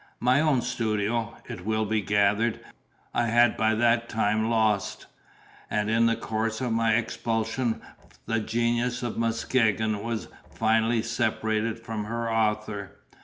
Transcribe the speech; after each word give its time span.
My 0.19 0.39
own 0.41 0.63
studio 0.63 1.37
(it 1.47 1.63
will 1.63 1.85
be 1.85 2.01
gathered) 2.01 2.59
I 3.13 3.27
had 3.27 3.55
by 3.55 3.75
that 3.75 4.09
time 4.09 4.49
lost; 4.49 5.05
and 5.69 5.91
in 5.91 6.07
the 6.07 6.15
course 6.15 6.59
of 6.59 6.71
my 6.73 6.95
expulsion 6.95 7.83
the 8.25 8.39
Genius 8.39 9.03
of 9.03 9.19
Muskegon 9.19 10.01
was 10.01 10.27
finally 10.49 11.03
separated 11.03 11.77
from 11.77 12.05
her 12.05 12.33
author. 12.33 12.97